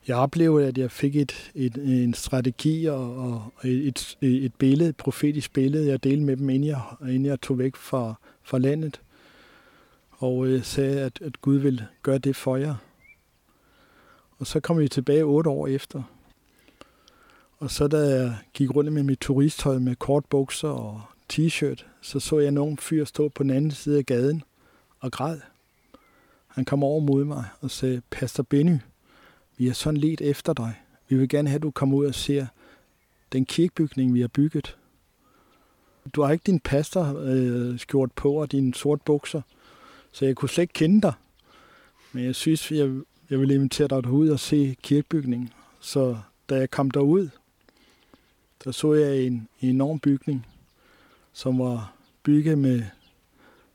[0.08, 4.98] Jeg oplevede, at jeg fik et, et, en strategi og, og et, et billede, et
[4.98, 9.02] profetisk billede, jeg delte med dem, inden jeg, inden jeg tog væk fra, fra landet.
[10.12, 12.76] Og jeg sagde, at, at Gud vil gøre det for jer.
[14.38, 16.04] Og så kom vi tilbage otte år efter.
[17.58, 21.02] Og så da jeg gik rundt med mit turisttøj med kort bukser og
[21.34, 24.44] t-shirt, så så jeg nogen fyr stå på den anden side af gaden
[25.00, 25.40] og græd.
[26.48, 28.78] Han kom over mod mig og sagde, Pastor Benny,
[29.62, 30.74] vi har sådan let efter dig.
[31.10, 32.46] Vi vil gerne have, at du kommer ud og ser
[33.32, 34.78] den kirkebygning, vi har bygget.
[36.16, 39.42] Du har ikke din pastor øh, skjort på og dine sorte bukser,
[40.12, 41.14] så jeg kunne slet ikke kende dig.
[42.12, 45.50] Men jeg synes, jeg, jeg vil invitere dig ud og se kirkebygningen.
[45.80, 46.18] Så
[46.50, 47.30] da jeg kom derud,
[48.64, 50.48] der så jeg en, en enorm bygning,
[51.34, 51.94] som var
[52.24, 52.84] bygget med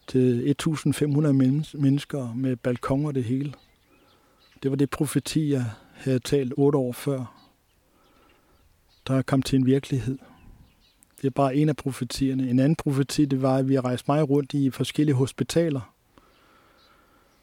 [0.07, 1.35] til 1500
[1.75, 3.55] mennesker med balkoner det hele.
[4.63, 7.49] Det var det profeti, jeg havde talt otte år før,
[9.07, 10.19] der kom til en virkelighed.
[11.21, 12.51] Det er bare en af profetierne.
[12.51, 15.95] En anden profeti, det var, at vi rejste mig rundt i forskellige hospitaler.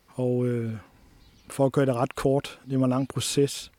[0.08, 0.74] Og øh,
[1.50, 3.72] for at gøre det ret kort, det var en lang proces,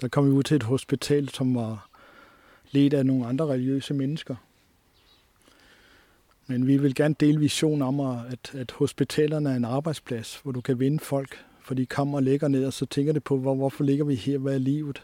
[0.00, 1.88] der kom vi ud til et hospital, som var
[2.70, 4.36] ledt af nogle andre religiøse mennesker.
[6.46, 10.60] Men vi vil gerne dele vision om, at, at hospitalerne er en arbejdsplads, hvor du
[10.60, 13.54] kan vinde folk, for de kommer og ligger ned, og så tænker det på, hvor,
[13.54, 15.02] hvorfor ligger vi her, hvad er livet?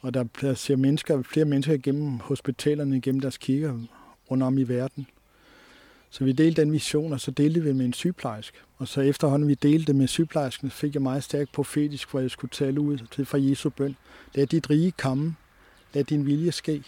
[0.00, 3.80] Og der ser mennesker, flere mennesker igennem hospitalerne, igennem deres kirker
[4.30, 5.06] rundt om i verden.
[6.10, 8.58] Så vi delte den vision, og så delte vi med en sygeplejerske.
[8.76, 12.30] Og så efterhånden vi delte det med sygeplejersken, fik jeg meget stærkt profetisk, hvor jeg
[12.30, 13.96] skulle tale ud til fra Jesu bøn.
[14.34, 15.34] Lad dit rige komme.
[15.94, 16.82] Lad din vilje ske.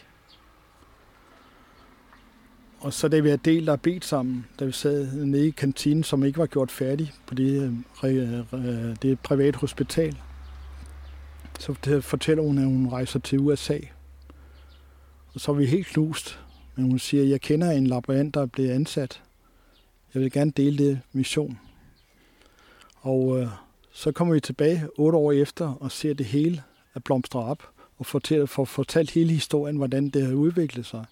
[2.80, 6.04] Og så da vi havde delt og bedt sammen, da vi sad nede i kantinen,
[6.04, 10.16] som ikke var gjort færdig på det, øh, det private hospital,
[11.58, 13.78] så fortæller hun, at hun rejser til USA.
[15.34, 16.40] Og så er vi helt knust.
[16.76, 19.22] Men hun siger, at jeg kender en laborant, der er blevet ansat.
[20.14, 21.58] Jeg vil gerne dele det mission.
[23.00, 23.48] Og øh,
[23.92, 26.62] så kommer vi tilbage otte år efter og ser det hele
[26.94, 31.04] at blomstre op og fortæller, for fortalt hele historien, hvordan det har udviklet sig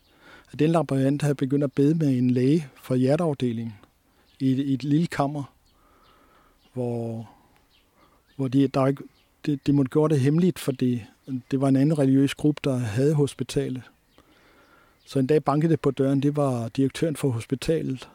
[0.54, 3.74] at den laborant havde begyndt at bede med en læge fra hjerteafdelingen
[4.40, 5.44] i et, i et lille kammer,
[6.72, 7.30] hvor,
[8.36, 9.02] hvor de, der ikke,
[9.46, 11.02] de, de måtte gøre det hemmeligt, fordi
[11.50, 13.82] det var en anden religiøs gruppe, der havde hospitalet.
[15.06, 18.08] Så en dag bankede det på døren, det var direktøren for hospitalet,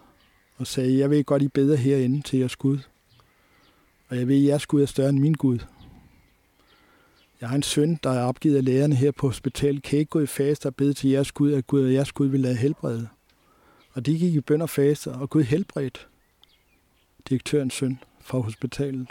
[0.58, 2.78] og sagde, jeg ved godt, I bedre herinde til jeres Gud.
[4.10, 5.60] Og jeg ved, at jeres Gud er større end min Gud.
[7.42, 9.84] Jeg har en søn, der er opgivet af lægerne her på hospitalet.
[9.84, 12.28] Kan ikke gå i fast og bede til jeres Gud, at Gud og jeres Gud
[12.28, 13.08] vil lade helbrede.
[13.94, 16.00] Og de gik i bøn og faste, og Gud helbredte
[17.30, 19.08] direktørens søn fra hospitalet.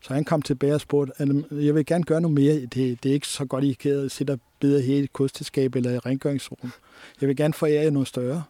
[0.00, 2.54] Så han kom tilbage og spurgte, at jeg vil gerne gøre noget mere.
[2.54, 5.76] Det, det er ikke så godt, I kan sidde og bede her i et kosteskab
[5.76, 6.72] eller i rengøringsrum.
[7.20, 8.42] Jeg vil gerne forære jer noget større.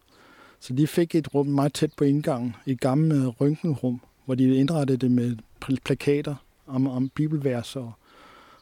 [0.61, 4.57] Så de fik et rum meget tæt på indgangen, et gammelt øh, røntgenrum, hvor de
[4.57, 5.37] indrettede det med
[5.85, 6.35] plakater
[6.67, 7.93] om, om bibelvers og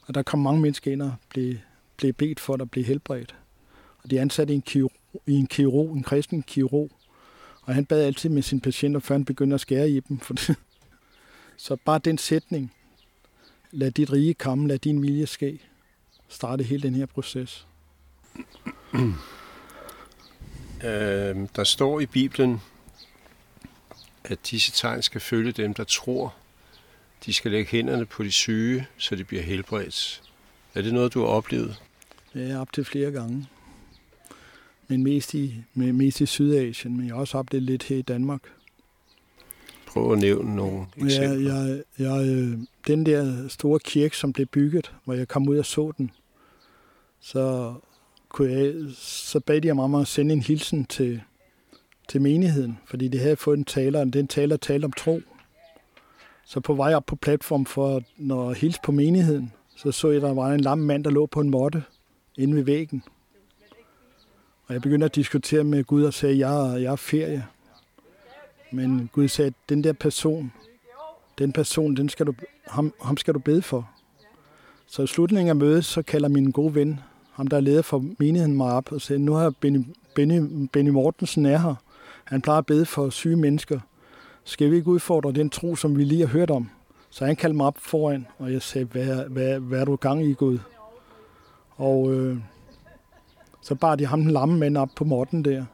[0.07, 1.55] og der kom mange mennesker ind og blev,
[1.97, 3.35] blev bedt for at blive helbredt.
[4.03, 4.93] Og de ansatte en, kirurg,
[5.27, 6.91] en kirurg, en kristen kirurg.
[7.63, 10.19] Og han bad altid med sine patienter, før han begyndte at skære i dem.
[10.27, 10.57] For det.
[11.57, 12.73] Så bare den sætning,
[13.71, 15.61] lad dit rige komme, lad din vilje ske,
[16.29, 17.67] starte hele den her proces.
[20.85, 22.61] Øh, der står i Bibelen,
[24.25, 26.35] at disse tegn skal følge dem, der tror.
[27.27, 30.23] De skal lægge hænderne på de syge, så de bliver helbredt.
[30.75, 31.83] Er det noget, du har oplevet?
[32.35, 33.47] Ja, op til flere gange.
[34.89, 38.43] Men mest i, mest i Sydasien, men jeg har også oplevet lidt her i Danmark.
[39.87, 41.55] Prøv at nævne nogle eksempler.
[41.55, 45.59] Ja, jeg, jeg, øh, den der store kirke, som blev bygget, hvor jeg kom ud
[45.59, 46.11] og så den,
[47.21, 47.75] så,
[48.29, 51.21] kunne jeg, så bad de mig om at sende en hilsen til,
[52.09, 55.21] til menigheden, fordi de havde fået en taler, og den taler talte om tro.
[56.45, 60.23] Så på vej op på platform for når hils på menigheden, så så jeg, at
[60.23, 61.83] der var en lam mand, der lå på en måtte
[62.37, 63.03] inde ved væggen.
[64.67, 67.47] Og jeg begyndte at diskutere med Gud og sagde, jeg, jeg er ferie.
[68.73, 70.53] Men Gud sagde, at den der person,
[71.39, 72.35] den person, den skal du,
[72.67, 73.91] ham, ham skal du bede for.
[74.87, 77.01] Så i slutningen af mødet, så kalder min gode ven,
[77.33, 80.91] ham der er leder for menigheden mig op, og siger, nu har Benny, Benny, Benny
[80.91, 81.75] Mortensen er her.
[82.25, 83.81] Han plejer at bede for syge mennesker
[84.45, 86.71] skal vi ikke udfordre den tro, som vi lige har hørt om?
[87.11, 90.25] Så han kaldte mig op foran, og jeg sagde, hvad, hvad, hvad er du gang
[90.25, 90.59] i, Gud?
[91.77, 92.37] Og øh,
[93.61, 95.65] så bar de ham den lamme mand op på måtten der.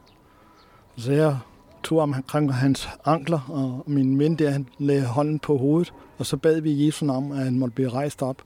[0.97, 1.37] Så jeg
[1.83, 6.25] tog ham omkring hans ankler, og min ven der, han lagde hånden på hovedet, og
[6.25, 8.37] så bad vi Jesu navn, at han måtte blive rejst op.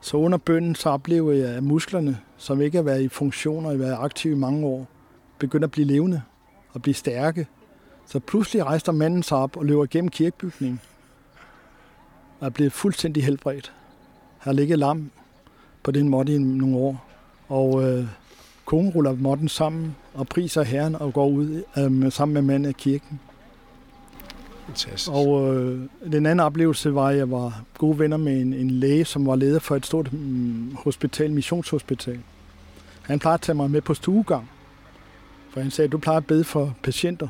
[0.00, 3.78] Så under bønden, så oplevede jeg, at musklerne, som ikke har været i funktion og
[3.78, 4.86] været aktive i mange år,
[5.38, 6.22] begynder at blive levende
[6.72, 7.46] og blive stærke.
[8.10, 10.80] Så pludselig rejser manden sig op og løber gennem kirkebygningen
[12.40, 13.72] og er blevet fuldstændig helbredt.
[14.38, 15.10] Har ligget lam
[15.82, 17.06] på den måde i nogle år.
[17.48, 18.06] Og øh,
[18.64, 22.74] konen ruller måtten sammen og priser herren og går ud øh, sammen med manden af
[22.74, 23.20] kirken.
[24.66, 25.10] Fantastisk.
[25.10, 25.80] Og øh,
[26.12, 29.36] den anden oplevelse var, at jeg var gode venner med en, en læge, som var
[29.36, 32.20] leder for et stort mm, hospital, missionshospital.
[33.02, 34.50] Han plejede at tage mig med på stuegang,
[35.50, 37.28] for han sagde, du plejer at bede for patienter.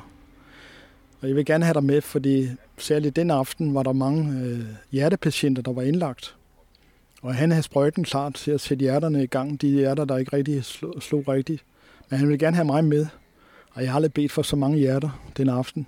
[1.20, 4.64] Og jeg vil gerne have dig med, fordi særligt den aften var der mange øh,
[4.92, 6.36] hjertepatienter, der var indlagt.
[7.22, 10.36] Og han havde sprøjten klar til at sætte hjerterne i gang, de hjerter, der ikke
[10.36, 11.64] rigtig slog, slog rigtigt.
[12.08, 13.06] Men han ville gerne have mig med,
[13.72, 15.86] og jeg har aldrig bedt for så mange hjerter den aften.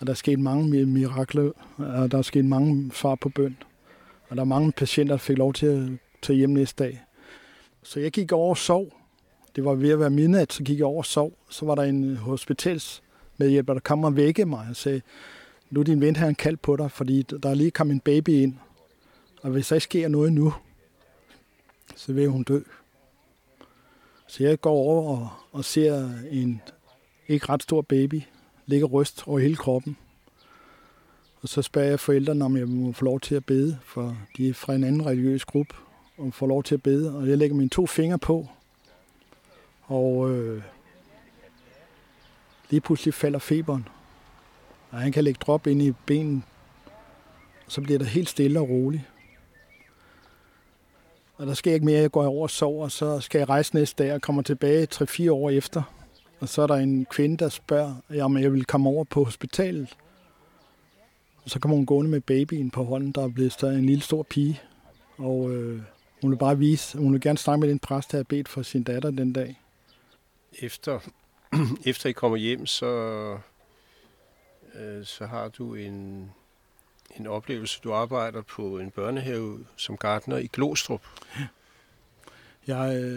[0.00, 3.56] Og der er sket mange mirakler, og der er sket mange svar på bøn.
[4.28, 5.82] Og der er mange patienter, der fik lov til at
[6.22, 7.00] tage hjem næste dag.
[7.82, 8.86] Så jeg gik over og sov.
[9.56, 11.32] Det var ved at være midnat, så gik jeg over og sov.
[11.50, 13.02] Så var der en øh, hospitals
[13.38, 15.00] medhjælper, der kom og vække mig og sagde,
[15.70, 18.00] nu er din ven her en kald på dig, fordi der er lige kommet en
[18.00, 18.54] baby ind.
[19.42, 20.54] Og hvis der ikke sker noget nu,
[21.96, 22.60] så vil hun dø.
[24.26, 26.62] Så jeg går over og, og ser en
[27.28, 28.22] ikke ret stor baby,
[28.66, 29.96] ligge ryst over hele kroppen.
[31.42, 34.48] Og så spørger jeg forældrene, om jeg må få lov til at bede, for de
[34.48, 35.74] er fra en anden religiøs gruppe,
[36.16, 37.16] og får lov til at bede.
[37.16, 38.48] Og jeg lægger mine to fingre på,
[39.82, 40.62] og øh,
[42.70, 43.88] lige pludselig falder feberen.
[44.90, 46.44] Og han kan lægge drop ind i benen,
[47.66, 49.02] og så bliver det helt stille og roligt.
[51.36, 53.74] Og der sker ikke mere, jeg går over og sover, og så skal jeg rejse
[53.74, 55.82] næste dag og kommer tilbage 3-4 år efter.
[56.40, 59.96] Og så er der en kvinde, der spørger, om jeg vil komme over på hospitalet.
[61.44, 64.22] Og så kommer hun gående med babyen på hånden, der er blevet en lille stor
[64.22, 64.60] pige.
[65.18, 65.82] Og øh,
[66.22, 68.62] hun vil bare vise, hun vil gerne snakke med den præst, der har bedt for
[68.62, 69.60] sin datter den dag.
[70.58, 71.00] Efter,
[71.86, 72.86] efter I kommer hjem, så,
[74.74, 76.30] øh, så har du en,
[77.16, 77.80] en oplevelse.
[77.84, 81.02] Du arbejder på en børnehave som gartner i Glostrup.
[82.66, 83.14] Jeg,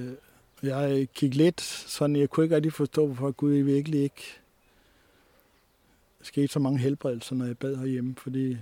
[0.63, 4.41] jeg gik lidt sådan, jeg kunne ikke rigtig forstå, hvorfor Gud virkelig ikke
[6.21, 8.57] skete så mange helbredelser, når jeg bad herhjemme, fordi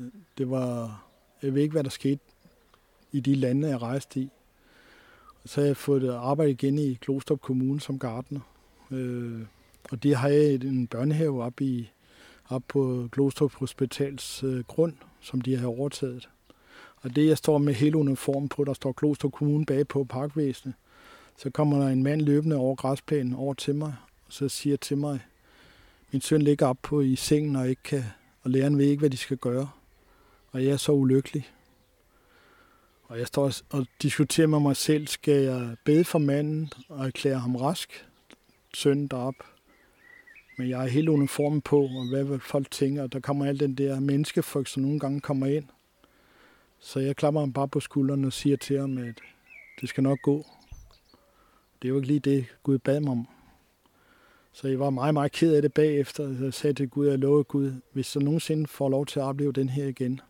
[0.00, 0.06] øh,
[0.38, 1.02] det var,
[1.42, 2.20] jeg ved ikke, hvad der skete
[3.12, 4.30] i de lande, jeg rejste i.
[5.44, 8.40] Så har jeg fået arbejde igen i Klostrup Kommune som gartner.
[8.90, 9.40] Øh,
[9.90, 11.90] og det har jeg en børnehave op, i,
[12.48, 16.28] op på Glostrup Hospitals øh, grund, som de har overtaget.
[16.96, 20.74] Og det, jeg står med hele uniformen på, der står Kloster Kommune bag på parkvæsenet,
[21.36, 23.94] så kommer der en mand løbende over græsplænen over til mig,
[24.26, 25.20] og så siger til mig,
[26.12, 28.04] min søn ligger op på i sengen og ikke kan,
[28.42, 29.68] og læreren ved ikke, hvad de skal gøre.
[30.52, 31.50] Og jeg er så ulykkelig.
[33.04, 37.38] Og jeg står og diskuterer med mig selv, skal jeg bede for manden og erklære
[37.38, 38.06] ham rask,
[38.76, 39.34] søn derop.
[40.58, 43.60] Men jeg er helt uniformen på, og hvad vil folk tænker, og der kommer alt
[43.60, 45.64] den der menneskefolk, som nogle gange kommer ind.
[46.78, 49.20] Så jeg klapper ham bare på skulderen og siger til ham, at
[49.80, 50.46] det skal nok gå.
[51.82, 53.28] Det er jo ikke lige det, Gud bad mig om.
[54.52, 56.44] Så jeg var meget, meget ked af det bagefter.
[56.44, 59.52] Jeg sagde til Gud, jeg lovede Gud, hvis jeg nogensinde får lov til at opleve
[59.52, 60.20] den her igen,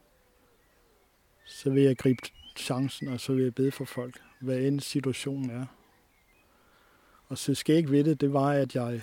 [1.46, 2.22] så vil jeg gribe
[2.56, 5.66] chancen, og så vil jeg bede for folk, hvad end situationen er.
[7.28, 9.02] Og så skal jeg ikke ved det, det var, at jeg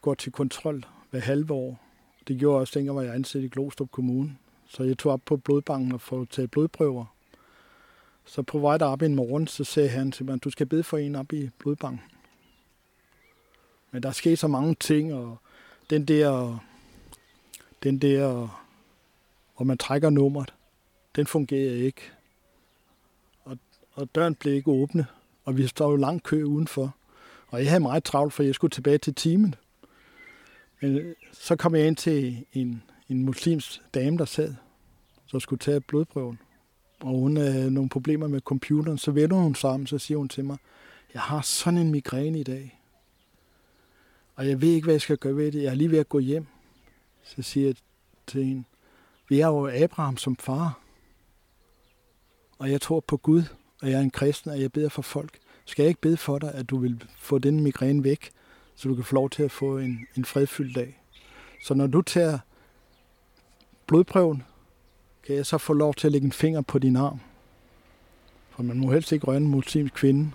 [0.00, 1.80] går til kontrol hver halve år.
[2.28, 4.36] Det gjorde jeg også dengang, var jeg ansat i Glostrup Kommune.
[4.66, 7.04] Så jeg tog op på blodbanken og få taget blodprøver.
[8.24, 10.98] Så på vej derop en morgen, så sagde han til mig, du skal bede for
[10.98, 12.00] en op i blodbanken.
[13.90, 15.36] Men der skete så mange ting, og
[15.90, 16.58] den der,
[17.82, 18.28] den der,
[19.56, 20.54] hvor man trækker nummeret,
[21.16, 22.00] den fungerede ikke.
[23.44, 23.58] Og,
[23.92, 25.06] og døren blev ikke åbne,
[25.44, 26.94] og vi står jo lang kø udenfor.
[27.54, 29.54] Og jeg havde meget travlt, for jeg skulle tilbage til timen.
[30.80, 34.54] Men øh, så kom jeg ind til en, en muslims dame, der sad,
[35.26, 36.38] så skulle tage blodprøven
[37.04, 40.44] og hun havde nogle problemer med computeren, så vender hun sammen, så siger hun til
[40.44, 40.56] mig,
[41.14, 42.80] jeg har sådan en migræne i dag,
[44.36, 45.62] og jeg ved ikke, hvad jeg skal gøre ved det.
[45.62, 46.46] Jeg er lige ved at gå hjem.
[47.22, 47.74] Så siger jeg
[48.26, 48.64] til hende,
[49.28, 50.80] vi er jo Abraham som far,
[52.58, 53.42] og jeg tror på Gud,
[53.82, 55.38] og jeg er en kristen, og jeg beder for folk.
[55.64, 58.30] Skal jeg ikke bede for dig, at du vil få den migræne væk,
[58.76, 61.00] så du kan få lov til at få en, en fredfyldt dag?
[61.64, 62.38] Så når du tager
[63.86, 64.42] blodprøven,
[65.26, 67.20] kan jeg så få lov til at lægge en finger på din arm?
[68.50, 70.30] For man må helst ikke røre en muslimsk kvinde.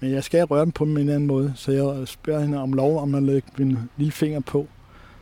[0.00, 2.98] Men jeg skal røre den på en anden måde, så jeg spørger hende om lov,
[2.98, 4.68] om at lægge min lille finger på.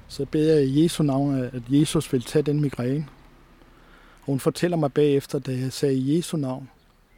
[0.08, 3.06] Så beder jeg i Jesu navn, at Jesus vil tage den migræne.
[4.20, 6.70] Og hun fortæller mig bagefter, da jeg sagde i Jesu navn,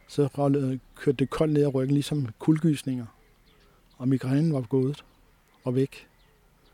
[0.07, 3.05] så rollede, kørte det koldt ned ad ryggen, ligesom kuldgysninger.
[3.97, 5.03] Og migrænen var gået
[5.63, 6.07] og væk.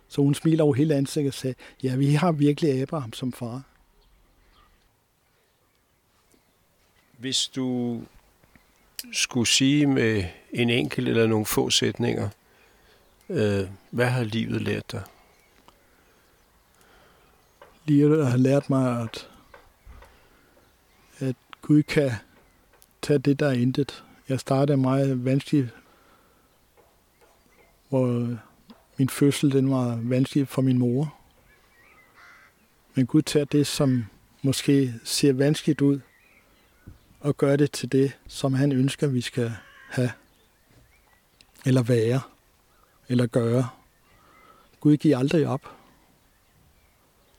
[0.08, 3.64] Så hun smiler over hele ansigtet og sagde, ja, vi har virkelig Abraham som far.
[7.18, 8.02] Hvis du
[9.14, 12.30] skulle sige med en enkelt eller nogle få sætninger,
[13.30, 15.04] øh, hvad har livet lært dig?
[17.86, 19.30] Livet har lært mig, at,
[21.20, 22.12] at Gud kan
[23.02, 24.04] tage det, der er intet.
[24.30, 25.70] Jeg startede meget vanskeligt,
[27.90, 28.38] hvor
[28.98, 31.16] min fødsel den var vanskelig for min mor.
[32.96, 34.06] Men Gud tager det, som
[34.42, 36.00] måske ser vanskeligt ud,
[37.20, 39.54] og gør det til det, som han ønsker, vi skal
[39.90, 40.12] have,
[41.66, 42.22] eller være,
[43.10, 43.70] eller gøre.
[44.80, 45.72] Gud giver aldrig op.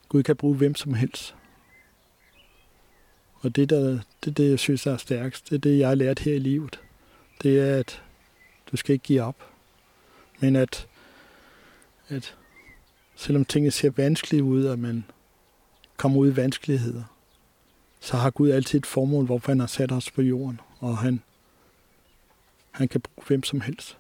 [0.08, 1.34] Gud kan bruge hvem som helst.
[3.42, 5.50] Og det, der, det det, jeg synes er stærkest.
[5.50, 6.80] Det er det, jeg har lært her i livet.
[7.42, 8.02] Det er, at
[8.72, 9.36] du skal ikke give op.
[10.40, 10.88] Men at,
[12.08, 12.34] at
[13.16, 15.04] selvom tingene ser vanskelige ud, og man
[15.96, 17.02] kommer ud i vanskeligheder,
[18.00, 20.60] så har Gud altid et formål, hvorfor han har sat os på jorden.
[20.78, 21.22] Og han,
[22.70, 23.98] han kan bruge hvem som helst.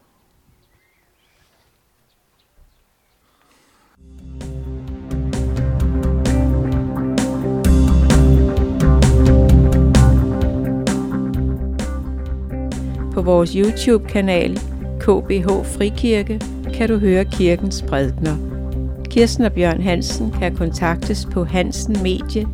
[13.14, 14.56] På vores YouTube-kanal
[15.00, 16.40] KBH Frikirke
[16.74, 18.36] kan du høre kirkens prædikner.
[19.10, 22.46] Kirsten og Bjørn Hansen kan kontaktes på hansenmedie